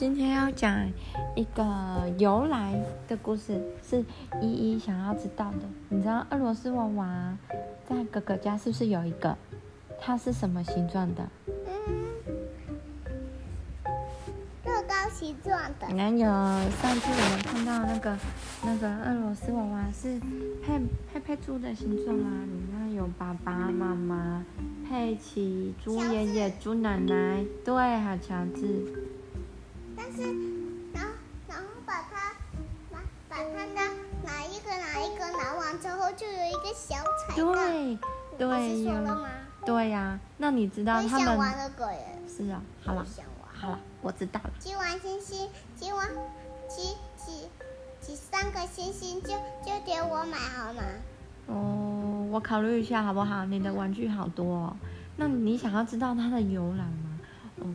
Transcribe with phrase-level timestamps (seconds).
[0.00, 0.90] 今天要讲
[1.36, 4.02] 一个由来的故事，是
[4.40, 5.58] 依依想要知道的。
[5.90, 7.36] 你知道俄罗斯娃娃
[7.86, 9.36] 在哥哥家是不是有一个？
[10.00, 11.28] 它是什么形状的？
[11.44, 11.52] 嗯
[14.64, 15.86] 乐高形状的。
[15.88, 16.26] 还有
[16.70, 18.18] 上次我们看到那个
[18.64, 20.18] 那个俄罗斯娃娃是
[20.62, 20.80] 佩
[21.12, 22.24] 佩佩猪的形状啊！
[22.46, 24.46] 里面有爸爸妈妈、
[24.88, 29.10] 佩奇、猪爷爷、猪奶奶，对，还有乔治。
[30.10, 30.22] 但是，
[30.92, 31.10] 然后
[31.48, 32.32] 然后把它
[32.90, 33.88] 拿把它拿
[34.24, 37.36] 拿一个拿一个拿完之后，就有一个小彩蛋。
[37.36, 37.98] 对
[38.36, 39.00] 对呀。
[39.64, 41.36] 对呀，那你知道他们？
[41.38, 41.86] 玩的鬼。
[42.26, 43.06] 是啊，好了，
[43.52, 44.50] 好了，我知道了。
[44.58, 46.08] 集完星星，集完
[46.68, 47.48] 集集
[48.00, 49.28] 集三个星星，就
[49.64, 50.82] 就给我买好吗？
[51.46, 53.44] 哦，我考虑一下好不好？
[53.44, 54.76] 你的玩具好多，哦，
[55.16, 57.09] 那你想要知道它的由来吗？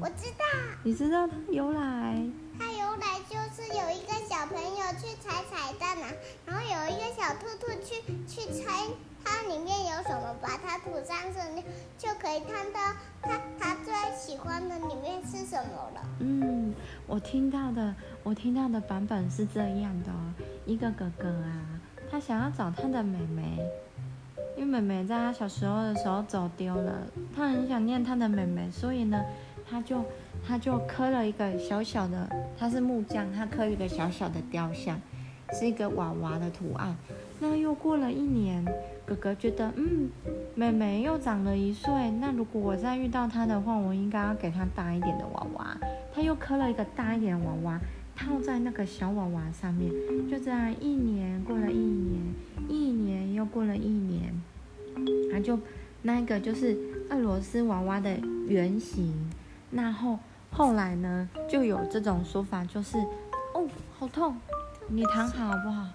[0.00, 0.44] 我知道，
[0.82, 2.24] 你知道它由来？
[2.58, 6.08] 它由来就是有一个小朋友去踩彩蛋啊，
[6.46, 8.86] 然后有一个小兔兔去去猜，
[9.22, 11.40] 它里面有什么，把它涂上色，
[11.98, 12.80] 就可以看到
[13.20, 16.00] 它它最喜欢的里面是什么了。
[16.20, 16.74] 嗯，
[17.06, 20.10] 我听到的我听到的版本是这样的，
[20.64, 21.80] 一个哥哥啊，
[22.10, 23.58] 他想要找他的妹妹，
[24.56, 27.02] 因为妹妹在他小时候的时候走丢了，
[27.34, 29.22] 他很想念他的妹妹，所以呢。
[29.68, 30.04] 他就
[30.46, 32.28] 他就刻了一个小小的，
[32.58, 35.00] 他是木匠，他刻一个小小的雕像，
[35.52, 36.96] 是一个娃娃的图案。
[37.38, 38.64] 那又过了一年，
[39.04, 40.08] 哥哥觉得，嗯，
[40.54, 45.76] 妹妹又长了一岁，那如果我再遇到她的话，我应该要给她大一点的娃娃。
[46.14, 47.80] 他又刻了一个大一点的娃娃，
[48.14, 49.90] 套在那个小娃娃上面。
[50.30, 52.22] 就这样，一年过了一年，
[52.68, 54.32] 一年又过了一年，
[55.30, 55.58] 他就
[56.00, 56.74] 那个就是
[57.10, 59.12] 俄罗斯娃娃的原型。
[59.70, 60.18] 那后
[60.50, 62.96] 后来呢，就有这种说法，就是
[63.54, 64.36] 哦，好痛，
[64.88, 65.86] 你躺好好不好？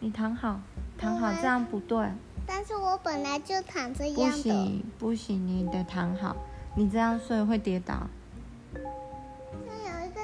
[0.00, 0.60] 你躺好，
[0.96, 2.08] 躺好，这样不对。
[2.46, 6.36] 但是我本来就躺着样不行不行，你得躺好，
[6.76, 8.06] 你这样睡会跌倒。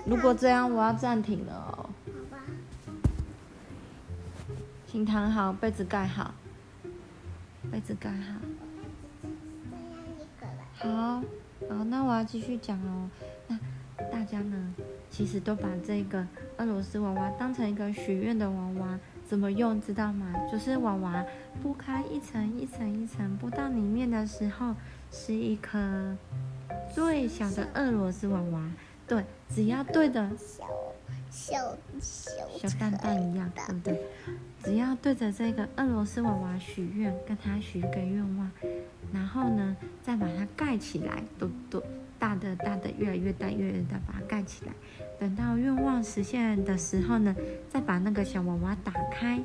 [0.06, 1.91] 如果这样，我要暂停了哦。
[2.06, 2.44] 好吧。
[4.87, 6.33] 请躺好，被子盖好，
[7.71, 8.64] 被子盖好。
[10.84, 11.22] 好，
[11.71, 13.09] 好，那我要继续讲哦。
[13.49, 13.59] 那
[14.12, 14.75] 大家呢，
[15.11, 16.27] 其实都把这个
[16.59, 20.31] 俄罗斯娃娃当成一个许愿的娃娃，怎么用知道吗？
[20.53, 21.25] 就是娃娃
[21.65, 24.75] 剥开一层一层一层，剥到里面的时候，
[25.11, 26.15] 是一颗
[26.95, 28.71] 最小的俄罗斯娃娃。
[29.06, 30.31] 对，只要对的。
[31.31, 32.16] 小小
[32.56, 34.01] 小蛋蛋一样，对不对？
[34.62, 38.49] 只要对着这个俄罗斯娃娃许愿，跟他许一个愿望，
[39.12, 41.82] 然后呢，再把它盖起来，都都
[42.19, 44.72] 大的大的越来越大，越来越大，把它盖起来。
[45.19, 47.34] 等到愿望实现的时候呢，
[47.69, 49.41] 再把那个小娃娃打开，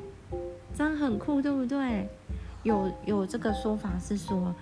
[0.74, 2.08] 这样很酷，对不对？
[2.62, 4.54] 有有这个说法是说。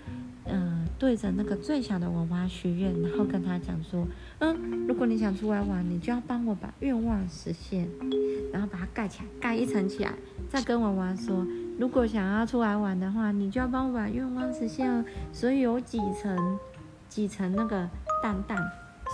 [0.50, 7.86] 嗯，对着那个最小的娃娃许愿，然后跟他讲说，嗯，如果你想出来玩，你就要帮我把愿望实现，
[8.50, 10.14] 然后把它盖起来，盖一层起来，
[10.48, 11.46] 再跟娃娃说，
[11.78, 15.04] 如果想要出来玩的话，你就要帮我把愿望实现哦。
[15.32, 16.58] 所以有几层，
[17.08, 17.88] 几层那个
[18.22, 18.58] 蛋蛋，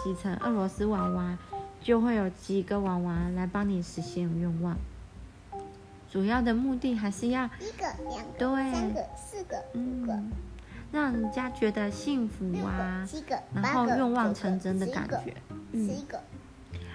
[0.02, 1.36] 几层俄罗斯娃娃，
[1.80, 4.76] 就会有几个娃娃来帮你实现愿望。
[6.10, 10.18] 主要的目的还是要一个、两个、三个、四个、五个。
[10.90, 13.04] 让人家觉得幸福啊，
[13.52, 15.34] 然后愿望成真的感觉。
[15.72, 15.90] 嗯，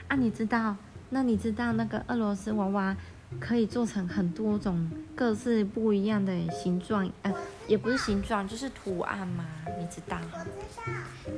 [0.08, 0.76] 啊，你知道？
[1.10, 2.96] 那你知道那个俄罗斯娃娃
[3.40, 7.10] 可以做成很多种各自不一样的形状？
[7.22, 7.34] 呃，
[7.68, 9.46] 也不是形状，就是图案嘛？
[9.78, 10.18] 你知道？
[10.34, 10.94] 我知道。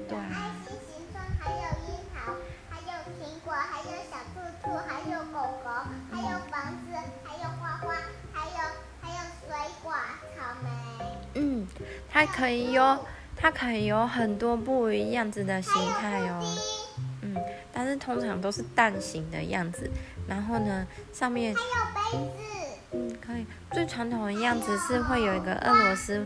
[0.07, 0.17] 对。
[0.17, 2.33] 爱心形状，还有樱桃，
[2.69, 5.69] 还有苹果，还有小兔兔，还有狗狗，
[6.11, 6.93] 还有房子，
[7.23, 7.93] 还有花花，
[8.31, 8.57] 还有
[9.01, 9.49] 还有水
[9.83, 9.91] 果，
[10.37, 10.69] 草莓。
[11.35, 11.67] 嗯，
[12.09, 13.05] 它可以有，
[13.35, 16.39] 它可以有很多不一样子的形态哦。
[18.03, 19.89] 通常都是蛋形的样子。
[20.27, 22.43] 然后呢，上面还有杯子。
[22.93, 23.45] 嗯，可以。
[23.71, 26.25] 最传统的样子是会有一个俄罗斯，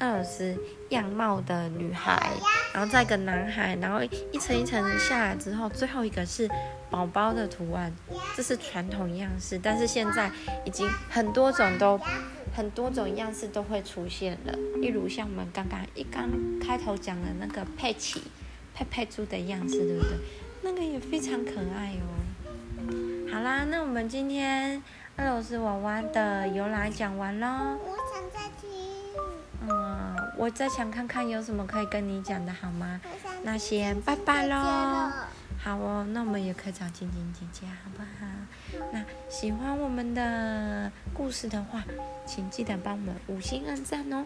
[0.00, 0.56] 俄罗斯
[0.90, 2.32] 样貌的女孩，
[2.72, 4.02] 然后再一个男孩，然后
[4.32, 6.48] 一层一层下来之后，最后一个是
[6.90, 7.92] 宝宝的图案。
[8.34, 10.30] 这是传统样式，但是现在
[10.64, 12.00] 已经很多种都。
[12.54, 16.26] 很多种样式都会出现了，例如像我们刚刚一刚
[16.58, 18.22] 开头讲的那个佩奇、
[18.74, 20.16] 佩佩猪的样式，对不对？
[20.66, 23.30] 那个也非常可爱哦。
[23.32, 24.82] 好啦，那我们今天
[25.16, 27.78] 俄罗斯娃娃的由来讲完喽。
[27.84, 28.68] 我想再听。
[29.68, 33.00] 嗯，我再想看看有什么可以跟你讲的，好吗？
[33.44, 34.56] 那先拜拜喽。
[35.62, 38.88] 好哦，那我们也可以找晶晶姐姐，好不好？
[38.92, 41.84] 那喜欢我们的故事的话，
[42.26, 44.24] 请记得帮我们五星按赞哦。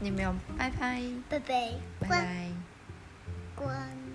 [0.00, 2.48] 你们有拜拜，拜拜，拜拜。
[3.54, 4.09] 关。